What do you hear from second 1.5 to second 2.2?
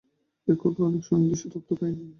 তথ্য পাইনি।